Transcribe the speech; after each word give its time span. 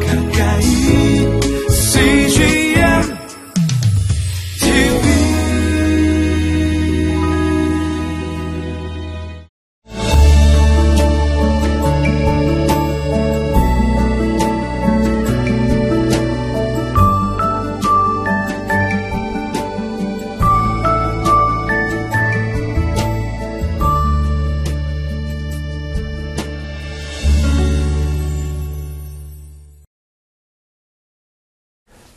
가까 0.00 0.21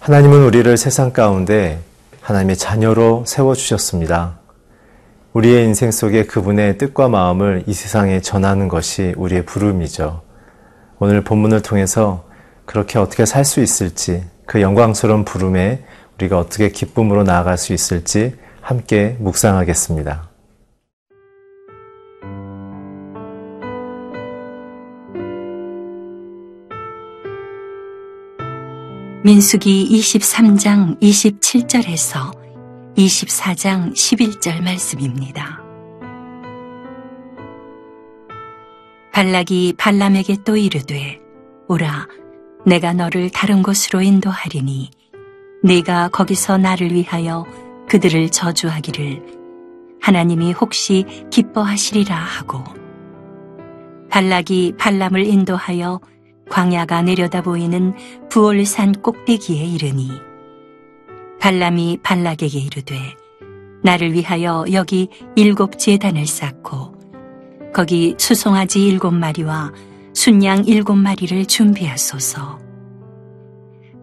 하나님은 0.05 0.43
우리를 0.43 0.77
세상 0.77 1.11
가운데 1.13 1.79
하나님의 2.21 2.57
자녀로 2.57 3.23
세워주셨습니다. 3.25 4.37
우리의 5.33 5.65
인생 5.65 5.89
속에 5.89 6.25
그분의 6.27 6.77
뜻과 6.77 7.09
마음을 7.09 7.63
이 7.65 7.73
세상에 7.73 8.21
전하는 8.21 8.67
것이 8.67 9.15
우리의 9.17 9.47
부름이죠. 9.47 10.21
오늘 10.99 11.23
본문을 11.23 11.63
통해서 11.63 12.23
그렇게 12.65 12.99
어떻게 12.99 13.25
살 13.25 13.45
수 13.45 13.61
있을지, 13.61 14.23
그 14.45 14.61
영광스러운 14.61 15.25
부름에 15.25 15.83
우리가 16.19 16.37
어떻게 16.37 16.69
기쁨으로 16.69 17.23
나아갈 17.23 17.57
수 17.57 17.73
있을지 17.73 18.35
함께 18.61 19.17
묵상하겠습니다. 19.19 20.34
민수기 29.25 29.89
23장 29.89 31.01
27절에서 31.01 32.31
24장 32.95 33.91
11절 33.91 34.61
말씀입니다. 34.61 35.63
발락이 39.11 39.73
발람에게 39.79 40.43
또 40.45 40.55
이르되 40.55 41.19
오라 41.67 42.07
내가 42.67 42.93
너를 42.93 43.31
다른 43.31 43.63
곳으로 43.63 44.03
인도하리니 44.03 44.91
네가 45.63 46.09
거기서 46.09 46.59
나를 46.59 46.93
위하여 46.93 47.47
그들을 47.89 48.29
저주하기를 48.29 49.23
하나님이 50.01 50.51
혹시 50.53 51.03
기뻐하시리라 51.31 52.15
하고 52.15 52.63
발락이 54.11 54.75
발람을 54.77 55.25
인도하여 55.25 55.99
광야가 56.49 57.01
내려다 57.03 57.41
보이는 57.41 57.93
부올산 58.29 58.93
꼭대기에 58.93 59.63
이르니 59.63 60.11
발람이 61.39 61.99
발락에게 62.03 62.59
이르되 62.59 62.95
나를 63.83 64.13
위하여 64.13 64.65
여기 64.71 65.09
일곱 65.35 65.77
제단을 65.77 66.25
쌓고 66.25 66.95
거기 67.73 68.15
수송아지 68.17 68.85
일곱 68.87 69.11
마리와 69.11 69.71
순양 70.15 70.63
일곱 70.65 70.95
마리를 70.95 71.45
준비하소서. 71.45 72.57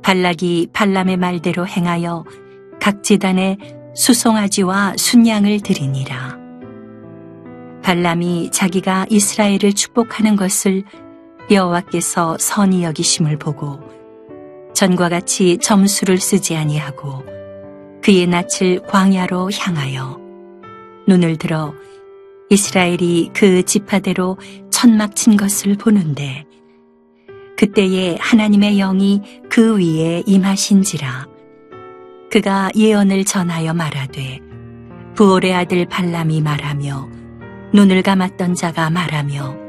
발락이 0.02 0.68
발람의 0.74 1.16
말대로 1.16 1.66
행하여 1.66 2.24
각 2.78 3.02
제단에 3.02 3.56
수송아지와 3.94 4.94
순양을 4.98 5.60
드리니라. 5.60 6.38
발람이 7.82 8.50
자기가 8.52 9.06
이스라엘을 9.08 9.72
축복하는 9.74 10.36
것을 10.36 10.84
여호와께서 11.50 12.36
선히 12.38 12.84
여기심을 12.84 13.36
보고 13.36 13.80
전과 14.74 15.08
같이 15.08 15.58
점수를 15.58 16.18
쓰지 16.18 16.56
아니하고 16.56 17.24
그의 18.02 18.26
낯을 18.26 18.82
광야로 18.88 19.50
향하여 19.52 20.20
눈을 21.06 21.36
들어 21.36 21.74
이스라엘이 22.50 23.30
그 23.32 23.64
지파대로 23.64 24.38
천막 24.70 25.14
친 25.14 25.36
것을 25.36 25.76
보는데 25.76 26.44
그때에 27.56 28.16
하나님의 28.20 28.76
영이 28.76 29.22
그 29.48 29.78
위에 29.78 30.22
임하신지라 30.26 31.28
그가 32.30 32.70
예언을 32.74 33.24
전하여 33.24 33.72
말하되 33.74 34.40
부올의 35.14 35.54
아들 35.54 35.86
발람이 35.86 36.40
말하며 36.40 37.08
눈을 37.72 38.02
감았던 38.02 38.54
자가 38.54 38.90
말하며 38.90 39.61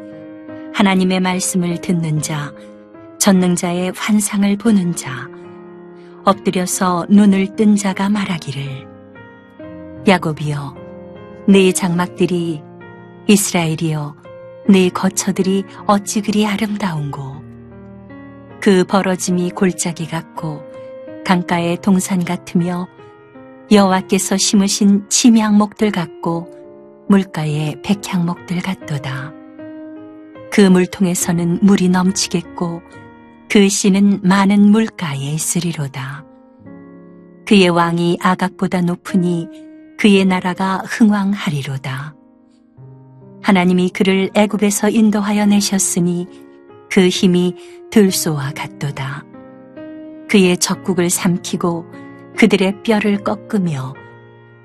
하나님의 0.73 1.19
말씀을 1.19 1.79
듣는 1.81 2.21
자, 2.21 2.53
전능자의 3.19 3.93
환상을 3.95 4.57
보는 4.57 4.95
자, 4.95 5.29
엎드려서 6.25 7.05
눈을 7.09 7.55
뜬 7.55 7.75
자가 7.75 8.09
말하기를 8.09 8.87
야곱이여 10.07 10.75
네 11.47 11.71
장막들이 11.71 12.61
이스라엘이여 13.27 14.15
네 14.69 14.89
거처들이 14.89 15.63
어찌 15.85 16.21
그리 16.21 16.45
아름다운고 16.45 17.43
그 18.61 18.85
벌어짐이 18.85 19.51
골짜기 19.51 20.07
같고 20.07 20.63
강가의 21.25 21.77
동산 21.81 22.23
같으며 22.23 22.87
여호와께서 23.71 24.37
심으신 24.37 25.09
침향목들 25.09 25.91
같고 25.91 26.49
물가의 27.09 27.81
백향목들 27.81 28.61
같도다. 28.61 29.42
그 30.53 30.61
물통에서는 30.61 31.61
물이 31.63 31.89
넘치겠고 31.89 32.83
그 33.49 33.67
씨는 33.69 34.19
많은 34.21 34.69
물가에 34.69 35.17
있으리로다. 35.17 36.23
그의 37.47 37.69
왕이 37.69 38.19
아각보다 38.21 38.81
높으니 38.81 39.47
그의 39.97 40.25
나라가 40.25 40.77
흥왕하리로다. 40.85 42.13
하나님이 43.41 43.89
그를 43.89 44.29
애굽에서 44.35 44.89
인도하여 44.89 45.47
내셨으니 45.47 46.27
그 46.87 47.09
힘이 47.09 47.55
들소와 47.89 48.51
같도다. 48.51 49.25
그의 50.29 50.57
적국을 50.59 51.09
삼키고 51.09 51.85
그들의 52.37 52.83
뼈를 52.83 53.23
꺾으며 53.23 53.95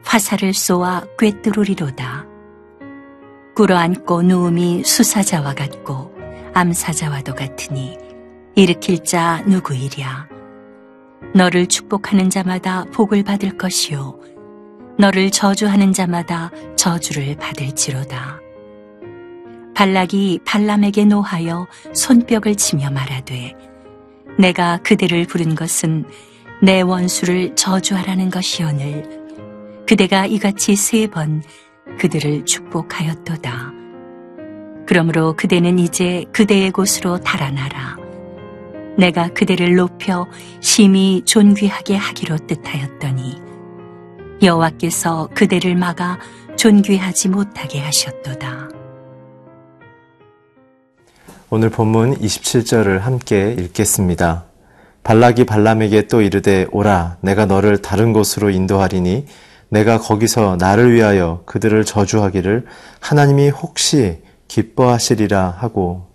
화살을 0.04 0.52
쏘아 0.52 1.04
꿰뚫으리로다. 1.18 2.27
꿇어앉고 3.58 4.22
누움이 4.22 4.84
수사자와 4.84 5.52
같고 5.54 6.14
암사자와도 6.54 7.34
같으니 7.34 7.98
일으킬 8.54 9.02
자 9.02 9.42
누구이랴. 9.48 10.28
너를 11.34 11.66
축복하는 11.66 12.30
자마다 12.30 12.84
복을 12.92 13.24
받을 13.24 13.58
것이요. 13.58 14.20
너를 14.96 15.32
저주하는 15.32 15.92
자마다 15.92 16.52
저주를 16.76 17.34
받을지로다. 17.34 18.38
발락이 19.74 20.38
발람에게 20.44 21.06
노하여 21.06 21.66
손뼉을 21.92 22.54
치며 22.56 22.90
말하되 22.90 23.54
내가 24.38 24.78
그들을 24.84 25.26
부른 25.26 25.56
것은 25.56 26.04
내 26.62 26.80
원수를 26.80 27.56
저주하라는 27.56 28.30
것이오늘 28.30 29.82
그대가 29.88 30.26
이같이 30.26 30.76
세번 30.76 31.42
그들을 31.98 32.44
축복하였도다. 32.44 33.72
그러므로 34.86 35.34
그대는 35.36 35.78
이제 35.78 36.24
그대의 36.32 36.70
곳으로 36.70 37.18
달아나라. 37.18 37.96
내가 38.96 39.28
그대를 39.28 39.76
높여 39.76 40.26
심히 40.60 41.22
존귀하게 41.24 41.96
하기로 41.96 42.38
뜻하였더니 42.46 43.40
여호와께서 44.42 45.28
그대를 45.34 45.76
막아 45.76 46.18
존귀하지 46.56 47.28
못하게 47.28 47.80
하셨도다. 47.80 48.70
오늘 51.50 51.70
본문 51.70 52.18
27절을 52.18 52.98
함께 52.98 53.56
읽겠습니다. 53.58 54.44
발락이 55.02 55.46
발람에게 55.46 56.08
또 56.08 56.20
이르되 56.20 56.66
오라 56.72 57.16
내가 57.22 57.46
너를 57.46 57.80
다른 57.80 58.12
곳으로 58.12 58.50
인도하리니 58.50 59.26
내가 59.68 59.98
거기서 59.98 60.56
나를 60.58 60.92
위하여 60.92 61.42
그들을 61.46 61.84
저주하기를 61.84 62.66
하나님이 63.00 63.50
혹시 63.50 64.22
기뻐하시리라 64.48 65.56
하고 65.58 66.06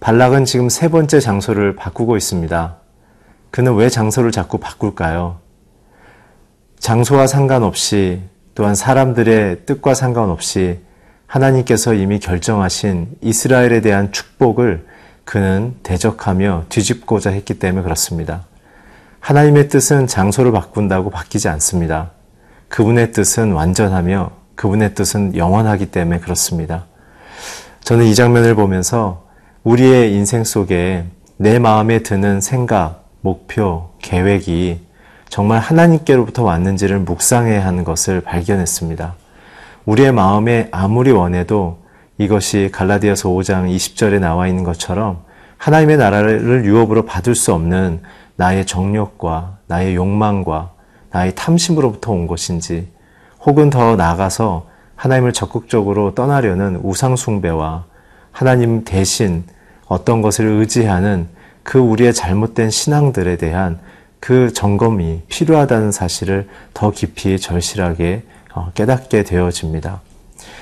발락은 0.00 0.44
지금 0.44 0.68
세 0.68 0.88
번째 0.88 1.20
장소를 1.20 1.76
바꾸고 1.76 2.16
있습니다. 2.16 2.76
그는 3.50 3.74
왜 3.74 3.88
장소를 3.88 4.30
자꾸 4.30 4.58
바꿀까요? 4.58 5.38
장소와 6.78 7.26
상관없이 7.26 8.22
또한 8.54 8.74
사람들의 8.74 9.66
뜻과 9.66 9.94
상관없이 9.94 10.80
하나님께서 11.26 11.94
이미 11.94 12.18
결정하신 12.18 13.16
이스라엘에 13.20 13.80
대한 13.80 14.12
축복을 14.12 14.86
그는 15.24 15.76
대적하며 15.82 16.66
뒤집고자 16.68 17.30
했기 17.30 17.58
때문에 17.58 17.82
그렇습니다. 17.82 18.46
하나님의 19.20 19.68
뜻은 19.68 20.06
장소를 20.06 20.52
바꾼다고 20.52 21.10
바뀌지 21.10 21.48
않습니다. 21.48 22.12
그분의 22.68 23.12
뜻은 23.12 23.52
완전하며 23.52 24.30
그분의 24.54 24.94
뜻은 24.94 25.36
영원하기 25.36 25.86
때문에 25.86 26.20
그렇습니다. 26.20 26.86
저는 27.80 28.04
이 28.04 28.14
장면을 28.14 28.54
보면서 28.54 29.26
우리의 29.64 30.12
인생 30.12 30.44
속에 30.44 31.04
내 31.36 31.58
마음에 31.58 32.02
드는 32.02 32.40
생각, 32.40 33.04
목표, 33.20 33.90
계획이 34.00 34.80
정말 35.28 35.60
하나님께로부터 35.60 36.42
왔는지를 36.42 37.00
묵상해야 37.00 37.64
하는 37.64 37.84
것을 37.84 38.20
발견했습니다. 38.20 39.14
우리의 39.84 40.12
마음에 40.12 40.68
아무리 40.70 41.12
원해도 41.12 41.78
이것이 42.18 42.70
갈라디아서 42.72 43.28
5장 43.28 43.74
20절에 43.74 44.18
나와 44.18 44.48
있는 44.48 44.64
것처럼 44.64 45.22
하나님의 45.56 45.96
나라를 45.96 46.64
유업으로 46.64 47.04
받을 47.04 47.34
수 47.34 47.52
없는 47.52 48.02
나의 48.36 48.66
정욕과 48.66 49.58
나의 49.66 49.94
욕망과 49.94 50.72
나의 51.18 51.34
탐심으로부터 51.34 52.12
온 52.12 52.28
것인지 52.28 52.88
혹은 53.40 53.70
더 53.70 53.96
나아가서 53.96 54.68
하나님을 54.94 55.32
적극적으로 55.32 56.14
떠나려는 56.14 56.80
우상숭배와 56.82 57.86
하나님 58.30 58.84
대신 58.84 59.44
어떤 59.86 60.22
것을 60.22 60.46
의지하는 60.46 61.28
그 61.64 61.78
우리의 61.78 62.14
잘못된 62.14 62.70
신앙들에 62.70 63.36
대한 63.36 63.80
그 64.20 64.52
점검이 64.52 65.22
필요하다는 65.28 65.92
사실을 65.92 66.48
더 66.72 66.90
깊이 66.90 67.38
절실하게 67.38 68.22
어, 68.54 68.70
깨닫게 68.74 69.24
되어집니다. 69.24 70.00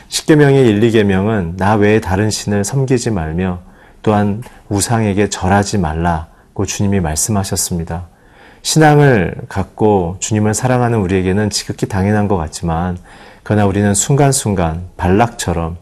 십계명의 0.08 0.66
1, 0.68 0.80
2계명은 0.80 1.56
나 1.56 1.74
외에 1.74 2.00
다른 2.00 2.30
신을 2.30 2.64
섬기지 2.64 3.10
말며 3.10 3.60
또한 4.02 4.42
우상에게 4.68 5.28
절하지 5.28 5.78
말라고 5.78 6.64
주님이 6.66 7.00
말씀하셨습니다. 7.00 8.15
신앙을 8.62 9.34
갖고 9.48 10.16
주님을 10.20 10.54
사랑하는 10.54 10.98
우리에게는 10.98 11.50
지극히 11.50 11.86
당연한 11.86 12.28
것 12.28 12.36
같지만 12.36 12.98
그러나 13.42 13.66
우리는 13.66 13.94
순간순간 13.94 14.88
발락처럼 14.96 15.76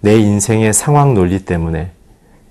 내 0.00 0.16
인생의 0.18 0.72
상황 0.72 1.14
논리 1.14 1.44
때문에 1.44 1.90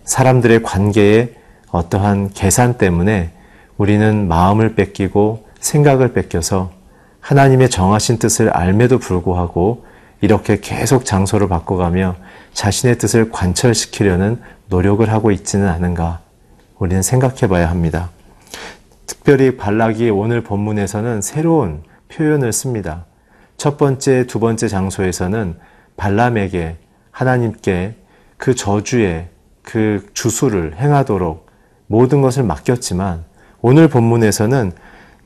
사람들의 0.04 0.64
관계에 0.64 1.36
어떠한 1.72 2.32
계산 2.34 2.78
때문에 2.78 3.32
우리는 3.78 4.28
마음을 4.28 4.76
뺏기고 4.76 5.46
생각을 5.60 6.14
뺏겨서 6.14 6.72
하나님의 7.20 7.70
정하신 7.70 8.20
뜻을 8.20 8.50
알매도 8.50 9.00
불구하고 9.00 9.86
이렇게 10.22 10.60
계속 10.60 11.06
장소를 11.06 11.48
바꿔가며 11.48 12.16
자신의 12.54 12.98
뜻을 12.98 13.32
관철시키려는 13.32 14.42
노력을 14.70 15.08
하고 15.12 15.32
있지는 15.32 15.68
않은가 15.68 16.22
우리는 16.80 17.02
생각해 17.02 17.48
봐야 17.48 17.70
합니다. 17.70 18.10
특별히 19.08 19.58
발락이 19.58 20.10
오늘 20.10 20.42
본문에서는 20.42 21.22
새로운 21.22 21.82
표현을 22.10 22.54
씁니다. 22.54 23.06
첫 23.56 23.78
번째, 23.78 24.28
두 24.28 24.40
번째 24.40 24.68
장소에서는 24.68 25.56
발람에게 25.96 26.78
하나님께 27.12 27.96
그 28.38 28.54
저주의 28.54 29.28
그 29.64 30.08
주수를 30.14 30.76
행하도록 30.78 31.48
모든 31.88 32.22
것을 32.22 32.44
맡겼지만 32.44 33.26
오늘 33.62 33.88
본문에서는 33.88 34.74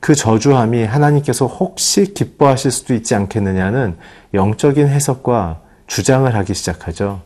그 0.00 0.14
저주함이 0.14 0.84
하나님께서 0.84 1.46
혹시 1.46 2.14
기뻐하실 2.14 2.70
수도 2.70 2.94
있지 2.94 3.14
않겠느냐는 3.14 3.96
영적인 4.34 4.88
해석과 4.88 5.60
주장을 5.86 6.34
하기 6.34 6.54
시작하죠. 6.54 7.20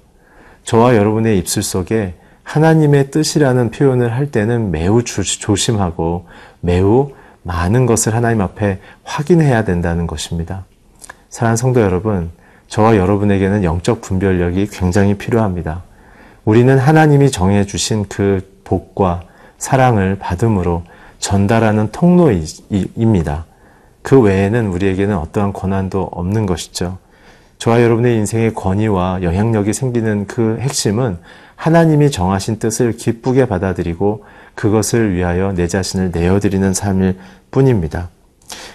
저와 0.64 0.96
여러분의 0.96 1.38
입술 1.38 1.62
속에 1.62 2.16
하나님의 2.46 3.10
뜻이라는 3.10 3.72
표현을 3.72 4.14
할 4.14 4.30
때는 4.30 4.70
매우 4.70 5.02
조심하고 5.02 6.26
매우 6.60 7.10
많은 7.42 7.86
것을 7.86 8.14
하나님 8.14 8.40
앞에 8.40 8.78
확인해야 9.02 9.64
된다는 9.64 10.06
것입니다. 10.06 10.64
사랑하는 11.28 11.56
성도 11.56 11.80
여러분, 11.80 12.30
저와 12.68 12.96
여러분에게는 12.96 13.64
영적 13.64 14.00
분별력이 14.00 14.68
굉장히 14.68 15.18
필요합니다. 15.18 15.82
우리는 16.44 16.78
하나님이 16.78 17.32
정해 17.32 17.66
주신 17.66 18.04
그 18.08 18.60
복과 18.62 19.22
사랑을 19.58 20.16
받음으로 20.16 20.84
전달하는 21.18 21.90
통로입니다. 21.90 23.44
그 24.02 24.20
외에는 24.20 24.68
우리에게는 24.68 25.16
어떠한 25.18 25.52
권한도 25.52 26.10
없는 26.12 26.46
것이죠. 26.46 26.98
저와 27.58 27.82
여러분의 27.82 28.16
인생의 28.16 28.54
권위와 28.54 29.20
영향력이 29.22 29.72
생기는 29.72 30.26
그 30.26 30.58
핵심은 30.60 31.18
하나님이 31.56 32.10
정하신 32.10 32.58
뜻을 32.58 32.92
기쁘게 32.92 33.46
받아들이고 33.46 34.24
그것을 34.54 35.14
위하여 35.14 35.52
내 35.52 35.66
자신을 35.66 36.10
내어드리는 36.12 36.74
삶일 36.74 37.18
뿐입니다. 37.50 38.10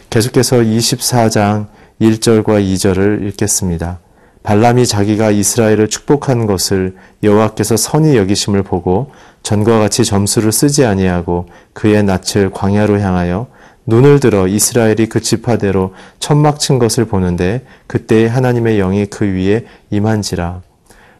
계속해서 0.09 0.57
24장 0.57 1.67
1절과 2.01 2.63
2절을 2.65 3.27
읽겠습니다. 3.29 3.99
발람이 4.43 4.87
자기가 4.87 5.29
이스라엘을 5.29 5.87
축복한 5.87 6.47
것을 6.47 6.95
여호와께서 7.21 7.77
선히 7.77 8.17
여기심을 8.17 8.63
보고 8.63 9.11
전과 9.43 9.77
같이 9.79 10.03
점수를 10.03 10.51
쓰지 10.51 10.83
아니하고 10.83 11.45
그의 11.73 12.03
낯을 12.03 12.49
광야로 12.51 12.99
향하여 12.99 13.47
눈을 13.91 14.21
들어 14.21 14.47
이스라엘이 14.47 15.07
그 15.09 15.19
지파대로 15.19 15.93
천막 16.19 16.61
친 16.61 16.79
것을 16.79 17.03
보는데 17.03 17.65
그때 17.87 18.25
하나님의 18.25 18.77
영이 18.77 19.07
그 19.07 19.25
위에 19.25 19.65
임한지라 19.89 20.61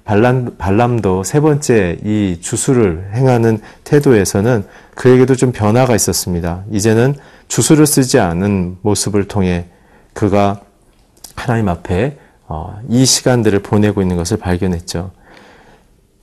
발람, 0.06 0.56
발람도 0.58 1.24
세 1.24 1.42
번째 1.42 2.00
이 2.06 2.38
주수를 2.40 3.10
행하는 3.14 3.60
태도에서는 3.84 4.66
그에게도 4.96 5.36
좀 5.36 5.52
변화가 5.52 5.96
있었습니다. 5.96 6.64
이제는 6.72 7.16
주수를 7.50 7.86
쓰지 7.86 8.20
않은 8.20 8.78
모습을 8.82 9.28
통해 9.28 9.66
그가 10.14 10.62
하나님 11.36 11.68
앞에 11.68 12.18
어, 12.48 12.80
이 12.90 13.06
시간들을 13.06 13.60
보내고 13.60 14.02
있는 14.02 14.16
것을 14.16 14.38
발견했죠. 14.38 15.12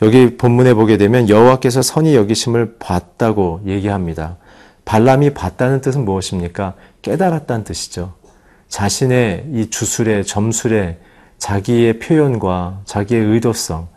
여기 0.02 0.36
본문에 0.36 0.74
보게 0.74 0.96
되면 0.96 1.28
여호와께서 1.28 1.82
선이 1.82 2.14
여기심을 2.14 2.76
봤다고 2.78 3.60
얘기합니다. 3.66 4.36
발람이 4.88 5.34
봤다는 5.34 5.82
뜻은 5.82 6.06
무엇입니까? 6.06 6.72
깨달았다는 7.02 7.62
뜻이죠. 7.64 8.14
자신의 8.68 9.44
이 9.52 9.68
주술의 9.68 10.24
점술의 10.24 10.96
자기의 11.36 11.98
표현과 11.98 12.80
자기의 12.86 13.22
의도성, 13.22 13.88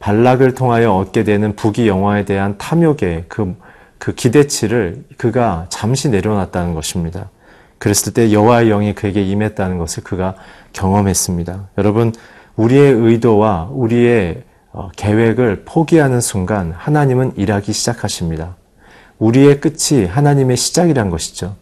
발락을 0.00 0.52
통하여 0.52 0.92
얻게 0.92 1.24
되는 1.24 1.56
부귀영화에 1.56 2.26
대한 2.26 2.58
탐욕의 2.58 3.24
그, 3.28 3.56
그 3.96 4.14
기대치를 4.14 5.04
그가 5.16 5.64
잠시 5.70 6.10
내려놨다는 6.10 6.74
것입니다. 6.74 7.30
그랬을 7.78 8.12
때 8.12 8.30
여호와의 8.30 8.68
영이 8.68 8.94
그에게 8.94 9.22
임했다는 9.22 9.78
것을 9.78 10.04
그가 10.04 10.34
경험했습니다. 10.74 11.68
여러분, 11.78 12.12
우리의 12.56 12.92
의도와 12.92 13.70
우리의 13.72 14.42
어, 14.72 14.90
계획을 14.94 15.62
포기하는 15.64 16.20
순간 16.20 16.72
하나님은 16.76 17.32
일하기 17.36 17.72
시작하십니다. 17.72 18.57
우리의 19.18 19.60
끝이 19.60 20.06
하나님의 20.06 20.56
시작이란 20.56 21.10
것이죠. 21.10 21.56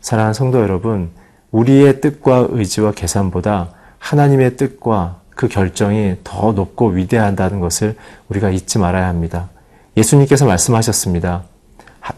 사랑하는 0.00 0.34
성도 0.34 0.60
여러분, 0.60 1.10
우리의 1.50 2.00
뜻과 2.00 2.48
의지와 2.50 2.92
계산보다 2.92 3.72
하나님의 3.98 4.56
뜻과 4.56 5.20
그 5.30 5.48
결정이 5.48 6.16
더 6.22 6.52
높고 6.52 6.88
위대하다는 6.88 7.60
것을 7.60 7.96
우리가 8.28 8.50
잊지 8.50 8.78
말아야 8.78 9.08
합니다. 9.08 9.48
예수님께서 9.96 10.46
말씀하셨습니다. 10.46 11.44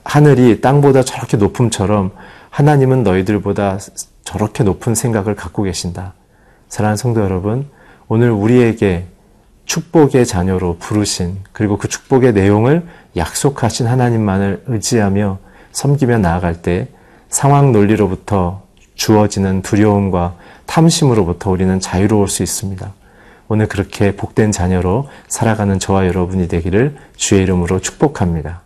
하늘이 0.05 0.61
땅보다 0.61 1.03
저렇게 1.03 1.37
높음처럼 1.37 2.13
하나님은 2.51 3.03
너희들보다 3.03 3.79
저렇게 4.25 4.65
높은 4.65 4.95
생각을 4.95 5.35
갖고 5.35 5.63
계신다. 5.63 6.15
사랑하는 6.69 6.97
성도 6.97 7.23
여러분, 7.23 7.69
오늘 8.09 8.31
우리에게 8.31 9.07
축복의 9.73 10.27
자녀로 10.27 10.77
부르신 10.79 11.39
그리고 11.53 11.79
그 11.79 11.89
축복의 11.89 12.35
내용을 12.35 12.87
약속하신 13.17 13.87
하나님만을 13.87 14.65
의지하며 14.67 15.39
섬기며 15.73 16.19
나아갈 16.19 16.61
때 16.61 16.89
상황 17.31 17.73
논리로부터 17.73 18.65
주어지는 18.97 19.63
두려움과 19.63 20.35
탐심으로부터 20.67 21.51
우리는 21.51 21.81
자유로울 21.81 22.29
수 22.29 22.43
있습니다. 22.43 22.93
오늘 23.49 23.67
그렇게 23.67 24.15
복된 24.15 24.53
자녀로 24.53 25.09
살아가는 25.29 25.79
저와 25.79 26.07
여러분이 26.07 26.49
되기를 26.49 26.95
주의 27.17 27.43
이름으로 27.43 27.81
축복합니다. 27.81 28.61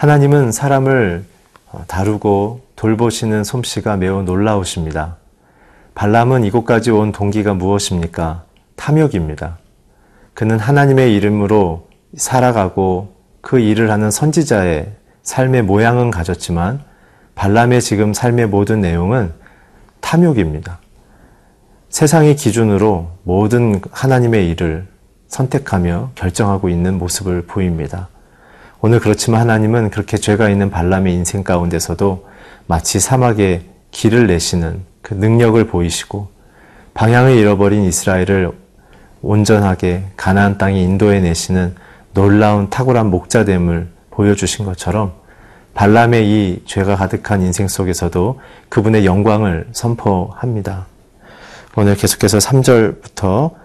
하나님은 0.00 0.50
사람을 0.50 1.26
다루고 1.86 2.62
돌보시는 2.74 3.44
솜씨가 3.44 3.98
매우 3.98 4.22
놀라우십니다. 4.22 5.16
발람은 5.94 6.44
이곳까지 6.44 6.90
온 6.90 7.12
동기가 7.12 7.52
무엇입니까? 7.52 8.44
탐욕입니다. 8.76 9.58
그는 10.32 10.58
하나님의 10.58 11.14
이름으로 11.16 11.86
살아가고 12.16 13.14
그 13.42 13.58
일을 13.58 13.90
하는 13.90 14.10
선지자의 14.10 14.90
삶의 15.22 15.64
모양은 15.64 16.10
가졌지만 16.10 16.80
발람의 17.34 17.82
지금 17.82 18.14
삶의 18.14 18.46
모든 18.46 18.80
내용은 18.80 19.34
탐욕입니다. 20.00 20.78
세상의 21.90 22.36
기준으로 22.36 23.10
모든 23.24 23.82
하나님의 23.90 24.48
일을 24.48 24.86
선택하며 25.28 26.12
결정하고 26.14 26.70
있는 26.70 26.96
모습을 26.96 27.42
보입니다. 27.42 28.08
오늘 28.82 28.98
그렇지만 28.98 29.42
하나님은 29.42 29.90
그렇게 29.90 30.16
죄가 30.16 30.48
있는 30.48 30.70
발람의 30.70 31.12
인생 31.12 31.44
가운데서도 31.44 32.26
마치 32.66 32.98
사막에 32.98 33.62
길을 33.90 34.26
내시는 34.26 34.82
그 35.02 35.12
능력을 35.12 35.62
보이시고 35.66 36.28
방향을 36.94 37.36
잃어버린 37.36 37.84
이스라엘을 37.84 38.50
온전하게 39.20 40.04
가나안 40.16 40.56
땅에 40.56 40.80
인도해 40.80 41.20
내시는 41.20 41.74
놀라운 42.14 42.70
탁월한 42.70 43.10
목자됨을 43.10 43.88
보여주신 44.10 44.64
것처럼 44.64 45.12
발람의 45.74 46.28
이 46.28 46.62
죄가 46.64 46.96
가득한 46.96 47.42
인생 47.42 47.68
속에서도 47.68 48.40
그분의 48.70 49.04
영광을 49.04 49.68
선포합니다. 49.72 50.86
오늘 51.76 51.96
계속해서 51.96 52.38
3절부터 52.38 53.24
어, 53.24 53.56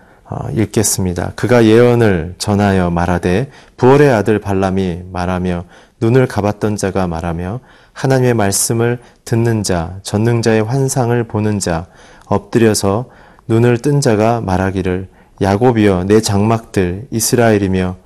읽겠습니다. 0.54 1.34
그가 1.36 1.66
예언을 1.66 2.36
전하여 2.38 2.90
말하되 2.90 3.50
부월의 3.78 4.12
아들 4.12 4.40
발람이 4.40 5.04
말하며 5.12 5.66
눈을 6.02 6.28
가봤던 6.28 6.76
자가 6.76 7.08
말하며 7.08 7.60
하나님의 7.94 8.34
말씀을 8.34 9.00
듣는 9.24 9.64
자 9.64 10.00
전능자의 10.04 10.64
환상을 10.64 11.24
보는 11.26 11.60
자 11.60 11.88
엎드려서 12.26 13.06
눈을 13.48 13.78
뜬 13.78 14.02
자가 14.02 14.42
말하기를 14.42 15.10
야곱이여 15.42 16.06
내 16.06 16.22
장막들 16.22 17.08
이스라엘이며 17.12 17.98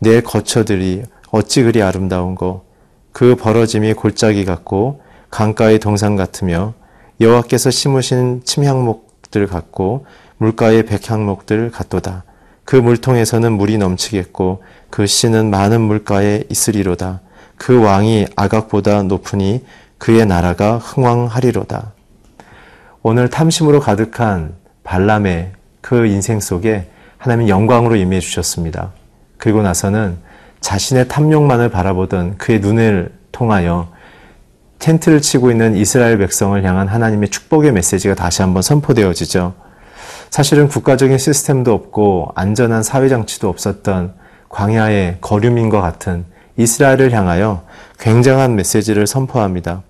내 0.00 0.20
거처들이 0.20 1.02
어찌 1.30 1.62
그리 1.62 1.82
아름다운고 1.82 2.64
그 3.12 3.36
벌어짐이 3.36 3.94
골짜기 3.94 4.44
같고 4.44 5.00
강가의 5.30 5.78
동상 5.78 6.16
같으며 6.16 6.74
여호와께서 7.20 7.70
심으신 7.70 8.42
침향목들 8.44 9.46
같고 9.46 10.06
물가의 10.38 10.84
백향목들 10.86 11.70
같도다. 11.70 12.24
그 12.64 12.76
물통에서는 12.76 13.52
물이 13.52 13.78
넘치겠고 13.78 14.62
그 14.90 15.06
씨는 15.06 15.50
많은 15.50 15.80
물가에 15.80 16.44
있으리로다. 16.48 17.20
그 17.56 17.82
왕이 17.82 18.26
아각보다 18.36 19.02
높으니 19.02 19.64
그의 19.98 20.26
나라가 20.26 20.78
흥왕하리로다. 20.78 21.92
오늘 23.02 23.28
탐심으로 23.28 23.80
가득한 23.80 24.54
발람의 24.84 25.52
그 25.80 26.06
인생 26.06 26.40
속에 26.40 26.88
하나님 27.16 27.48
영광으로 27.48 27.96
임해 27.96 28.20
주셨습니다. 28.20 28.92
그리고 29.38 29.62
나서는 29.62 30.18
자신의 30.60 31.08
탐욕만을 31.08 31.68
바라보던 31.70 32.38
그의 32.38 32.60
눈을 32.60 33.12
통하여 33.32 33.90
텐트를 34.78 35.20
치고 35.20 35.50
있는 35.50 35.76
이스라엘 35.76 36.18
백성을 36.18 36.62
향한 36.64 36.86
하나님의 36.86 37.30
축복의 37.30 37.72
메시지가 37.72 38.14
다시 38.14 38.42
한번 38.42 38.62
선포되어지죠. 38.62 39.54
사실은 40.30 40.68
국가적인 40.68 41.18
시스템도 41.18 41.72
없고 41.72 42.32
안전한 42.34 42.82
사회장치도 42.82 43.48
없었던 43.48 44.14
광야의 44.48 45.18
거류민과 45.20 45.80
같은 45.80 46.24
이스라엘을 46.56 47.12
향하여 47.12 47.62
굉장한 47.98 48.56
메시지를 48.56 49.06
선포합니다. 49.06 49.82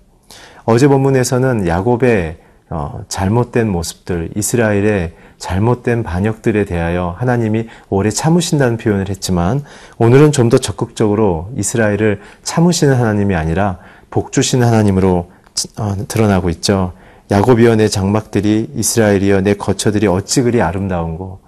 어제 0.65 0.87
본문에서는 0.87 1.67
야곱의 1.67 2.37
어, 2.71 3.03
잘못된 3.07 3.67
모습들, 3.67 4.29
이스라엘의 4.35 5.13
잘못된 5.39 6.03
반역들에 6.03 6.65
대하여 6.65 7.15
하나님이 7.17 7.67
오래 7.89 8.11
참으신다는 8.11 8.77
표현을 8.77 9.09
했지만 9.09 9.63
오늘은 9.97 10.31
좀 10.31 10.49
더 10.49 10.57
적극적으로 10.57 11.49
이스라엘을 11.55 12.21
참으시는 12.43 12.95
하나님이 12.95 13.35
아니라 13.35 13.79
복 14.11 14.31
주시는 14.31 14.67
하나님으로 14.67 15.31
어, 15.77 15.95
드러나고 16.07 16.49
있죠. 16.51 16.93
야곱이여 17.31 17.75
내 17.75 17.87
장막들이 17.87 18.71
이스라엘이여 18.75 19.41
내 19.41 19.53
거처들이 19.53 20.07
어찌 20.07 20.41
그리 20.41 20.61
아름다운고 20.61 21.39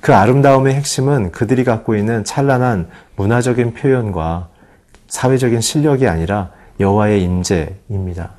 그 0.00 0.14
아름다움의 0.14 0.74
핵심은 0.74 1.32
그들이 1.32 1.64
갖고 1.64 1.96
있는 1.96 2.24
찬란한 2.24 2.88
문화적인 3.16 3.74
표현과 3.74 4.48
사회적인 5.08 5.60
실력이 5.60 6.06
아니라 6.06 6.50
여호와의 6.80 7.22
임재입니다. 7.22 8.30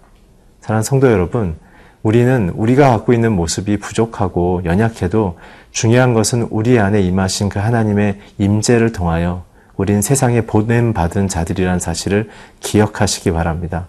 사랑하는 0.61 0.83
성도 0.83 1.11
여러분, 1.11 1.57
우리는 2.01 2.49
우리가 2.55 2.89
갖고 2.91 3.11
있는 3.11 3.33
모습이 3.33 3.77
부족하고 3.77 4.61
연약해도 4.63 5.37
중요한 5.71 6.13
것은 6.13 6.47
우리 6.49 6.79
안에 6.79 7.01
임하신 7.01 7.49
그 7.49 7.59
하나님의 7.59 8.19
임재를 8.37 8.93
통하여 8.93 9.43
우린 9.75 10.01
세상에 10.01 10.41
보냄 10.41 10.93
받은 10.93 11.27
자들이라는 11.27 11.79
사실을 11.79 12.29
기억하시기 12.61 13.31
바랍니다. 13.31 13.87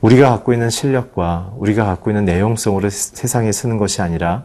우리가 0.00 0.30
갖고 0.30 0.52
있는 0.52 0.70
실력과 0.70 1.52
우리가 1.56 1.84
갖고 1.84 2.10
있는 2.10 2.24
내용성으로 2.24 2.90
세상에 2.90 3.52
쓰는 3.52 3.78
것이 3.78 4.02
아니라 4.02 4.44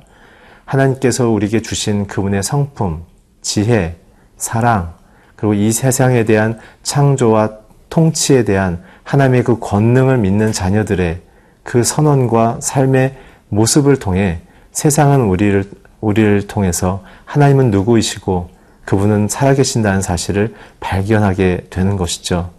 하나님께서 0.66 1.30
우리에게 1.30 1.62
주신 1.62 2.08
그분의 2.08 2.44
성품, 2.44 3.04
지혜, 3.42 3.98
사랑, 4.38 4.94
그리고 5.36 5.54
이 5.54 5.72
세상에 5.72 6.24
대한 6.24 6.60
창조와 6.84 7.58
통치에 7.90 8.46
대한 8.46 8.84
하나님의 9.04 9.44
그 9.44 9.60
권능을 9.60 10.18
믿는 10.18 10.52
자녀들의 10.52 11.22
그 11.64 11.84
선언과 11.84 12.60
삶의 12.62 13.18
모습을 13.50 13.98
통해 13.98 14.42
세상은 14.72 15.22
우리를, 15.22 15.70
우리를 16.00 16.48
통해서 16.48 17.04
하나님은 17.26 17.72
누구이시고 17.72 18.50
그분은 18.86 19.28
살아계신다는 19.28 20.02
사실을 20.02 20.56
발견하게 20.80 21.68
되는 21.70 21.98
것이죠. 21.98 22.52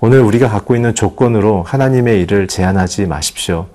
오늘 0.00 0.20
우리가 0.20 0.48
갖고 0.48 0.76
있는 0.76 0.94
조건으로 0.94 1.62
하나님의 1.64 2.22
일을 2.22 2.46
제한하지 2.46 3.06
마십시오. 3.06 3.66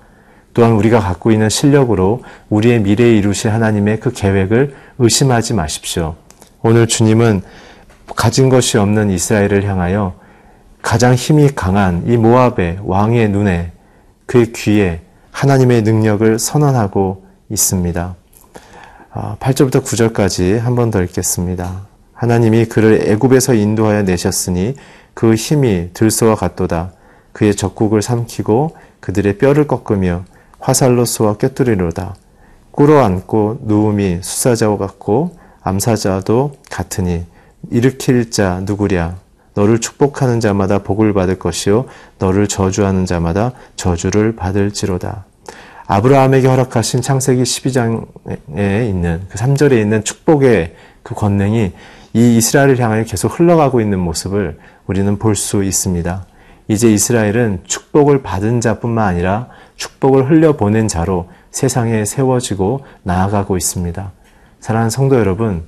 또한 0.53 0.73
우리가 0.73 0.99
갖고 0.99 1.31
있는 1.31 1.49
실력으로 1.49 2.21
우리의 2.49 2.79
미래에 2.81 3.17
이루실 3.17 3.51
하나님의 3.51 3.99
그 3.99 4.11
계획을 4.11 4.75
의심하지 4.99 5.53
마십시오. 5.53 6.15
오늘 6.61 6.87
주님은 6.87 7.41
가진 8.15 8.49
것이 8.49 8.77
없는 8.77 9.09
이스라엘을 9.09 9.65
향하여 9.65 10.13
가장 10.81 11.15
힘이 11.15 11.49
강한 11.49 12.03
이 12.07 12.15
모압의 12.17 12.79
왕의 12.83 13.29
눈에 13.29 13.71
그의 14.25 14.53
귀에 14.53 15.01
하나님의 15.31 15.81
능력을 15.81 16.39
선언하고 16.39 17.25
있습니다. 17.49 18.15
8절부터 19.13 19.75
아, 19.77 19.81
9절까지 19.81 20.59
한 20.59 20.75
번 20.75 20.89
더 20.91 21.01
읽겠습니다. 21.03 21.87
하나님이 22.13 22.65
그를 22.65 23.09
애굽에서 23.09 23.53
인도하여 23.53 24.03
내셨으니 24.03 24.75
그 25.13 25.35
힘이 25.35 25.89
들소와 25.93 26.35
같도다. 26.35 26.91
그의 27.31 27.55
적국을 27.55 28.01
삼키고 28.01 28.75
그들의 28.99 29.37
뼈를 29.37 29.67
꺾으며 29.67 30.23
화살로 30.59 31.05
쏘아 31.05 31.37
꿰뚫이로다. 31.37 32.15
꿇어앉고 32.71 33.59
누움이 33.63 34.19
수사자와 34.21 34.77
같고 34.77 35.37
암사자도 35.61 36.53
같으니 36.69 37.25
일으킬 37.69 38.31
자 38.31 38.61
누구랴 38.65 39.15
너를 39.53 39.79
축복하는 39.79 40.39
자마다 40.39 40.79
복을 40.79 41.13
받을 41.13 41.37
것이요 41.37 41.85
너를 42.17 42.47
저주하는 42.47 43.05
자마다 43.05 43.51
저주를 43.75 44.35
받을지로다. 44.35 45.25
아브라함에게 45.85 46.47
허락하신 46.47 47.01
창세기 47.01 47.43
12장에 47.43 48.89
있는 48.89 49.21
그 49.29 49.37
3절에 49.37 49.79
있는 49.79 50.03
축복의 50.03 50.75
그 51.03 51.13
권능이 51.13 51.73
이 52.13 52.37
이스라엘을 52.37 52.79
향하여 52.79 53.03
계속 53.03 53.39
흘러가고 53.39 53.81
있는 53.81 53.99
모습을 53.99 54.59
우리는 54.85 55.17
볼 55.17 55.35
수 55.35 55.63
있습니다. 55.63 56.25
이제 56.67 56.91
이스라엘은 56.91 57.61
축복을 57.65 58.21
받은 58.21 58.61
자뿐만 58.61 59.05
아니라 59.05 59.47
축복을 59.75 60.29
흘려보낸 60.29 60.87
자로 60.87 61.27
세상에 61.51 62.05
세워지고 62.05 62.85
나아가고 63.03 63.57
있습니다. 63.57 64.11
사랑하는 64.59 64.89
성도 64.89 65.19
여러분, 65.19 65.63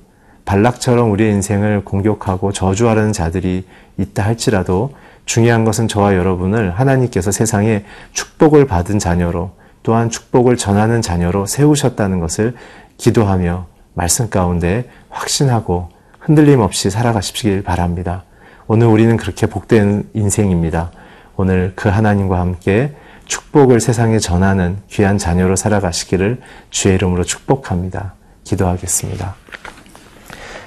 발락처럼 0.46 1.10
우리의 1.10 1.32
인생을 1.32 1.84
공격하고 1.84 2.52
저주하려는 2.52 3.12
자들이 3.12 3.66
있다 3.98 4.24
할지라도 4.24 4.92
중요한 5.26 5.64
것은 5.64 5.88
저와 5.88 6.14
여러분을 6.14 6.70
하나님께서 6.70 7.32
세상에 7.32 7.84
축복을 8.12 8.66
받은 8.66 9.00
자녀로 9.00 9.50
또한 9.82 10.08
축복을 10.08 10.56
전하는 10.56 11.02
자녀로 11.02 11.46
세우셨다는 11.46 12.20
것을 12.20 12.54
기도하며 12.96 13.66
말씀 13.94 14.30
가운데 14.30 14.88
확신하고 15.10 15.95
흔들림 16.26 16.58
없이 16.58 16.90
살아가십시길 16.90 17.62
바랍니다. 17.62 18.24
오늘 18.66 18.88
우리는 18.88 19.16
그렇게 19.16 19.46
복된 19.46 20.10
인생입니다. 20.12 20.90
오늘 21.36 21.72
그 21.76 21.88
하나님과 21.88 22.40
함께 22.40 22.96
축복을 23.26 23.78
세상에 23.78 24.18
전하는 24.18 24.78
귀한 24.88 25.18
자녀로 25.18 25.54
살아가시기를 25.54 26.40
주의 26.70 26.96
이름으로 26.96 27.22
축복합니다. 27.22 28.14
기도하겠습니다. 28.42 29.36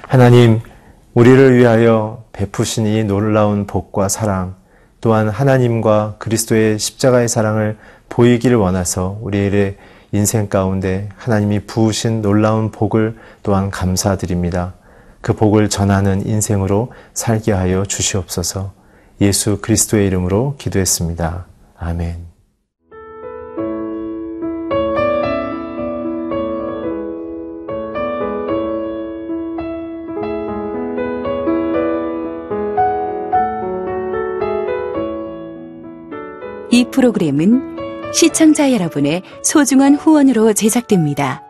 하나님, 0.08 0.60
우리를 1.12 1.58
위하여 1.58 2.24
베푸신 2.32 2.86
이 2.86 3.04
놀라운 3.04 3.66
복과 3.66 4.08
사랑, 4.08 4.54
또한 5.02 5.28
하나님과 5.28 6.14
그리스도의 6.18 6.78
십자가의 6.78 7.28
사랑을 7.28 7.76
보이기를 8.08 8.56
원해서 8.56 9.18
우리의 9.20 9.76
인생 10.12 10.48
가운데 10.48 11.10
하나님이 11.18 11.66
부으신 11.66 12.22
놀라운 12.22 12.70
복을 12.70 13.18
또한 13.42 13.70
감사드립니다. 13.70 14.79
그 15.20 15.34
복을 15.34 15.68
전하는 15.68 16.26
인생으로 16.26 16.92
살게 17.14 17.52
하여 17.52 17.84
주시옵소서 17.84 18.72
예수 19.20 19.58
그리스도의 19.60 20.06
이름으로 20.06 20.56
기도했습니다. 20.58 21.46
아멘. 21.76 22.30
이 36.72 36.86
프로그램은 36.90 37.76
시청자 38.14 38.72
여러분의 38.72 39.22
소중한 39.42 39.96
후원으로 39.96 40.54
제작됩니다. 40.54 41.49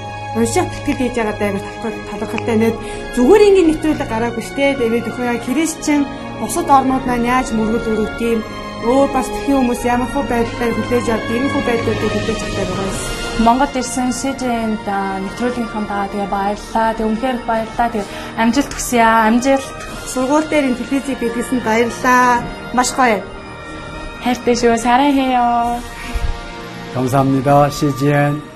уншаа 0.35 0.65
бэлтгэл 0.67 0.99
хийж 0.99 1.15
байгаа 1.17 1.47
амар 1.49 1.63
талхалтай 2.09 2.57
нэг 2.59 2.75
зүгээр 3.15 3.45
ингээд 3.47 3.67
нэвтрүүлэг 3.69 4.09
гараагүй 4.11 4.43
штэ. 4.47 4.79
Тэгээд 4.79 5.09
өхөө 5.09 5.43
Кристиан 5.45 6.01
бусад 6.39 6.67
орнууд 6.77 7.05
маань 7.07 7.29
яаж 7.33 7.47
мөргөл 7.51 7.91
өрөвт 7.91 8.19
юм 8.21 8.39
өөр 8.87 9.09
бас 9.13 9.27
тхих 9.29 9.55
хүмүүс 9.59 9.81
ямар 9.85 10.09
хөө 10.13 10.23
байдлаар 10.31 10.73
хүлээж 10.73 11.07
авд 11.13 11.29
ийм 11.29 11.45
хөө 11.53 11.63
байдлуудыг 11.67 12.11
хүлээж 12.15 12.39
авдаг 12.41 12.67
байгаа 12.69 12.87
юм. 12.89 13.21
Монгол 13.45 13.73
ирсэн 13.79 14.09
СЖН-д 14.11 14.87
нэвтрүүлгийнхаа 15.23 15.83
даа 15.89 16.05
тэгээ 16.11 16.29
баярлаа. 16.35 16.89
Тэг 16.97 17.05
үнхээр 17.09 17.37
баярлаа. 17.49 17.87
Тэг 17.93 18.05
амжилт 18.41 18.71
хүсье 18.73 19.01
аа. 19.01 19.27
Амжилт. 19.29 19.67
Сургууль 20.11 20.49
дээр 20.49 20.69
ин 20.69 20.75
телевизэд 20.77 21.19
бидлсэн 21.21 21.59
баярлаа. 21.65 22.43
Маш 22.75 22.89
гоё. 22.97 23.21
хайртай 24.23 24.55
шүү. 24.55 24.77
Сарай 24.77 25.11
хэё. 25.17 25.79
감사합니다. 26.93 27.69
시 27.71 27.87
g 27.97 28.11
n 28.11 28.50